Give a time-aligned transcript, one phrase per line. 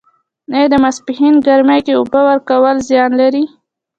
[0.55, 3.43] آیا د ماسپښین ګرمۍ کې اوبه ورکول زیان لري؟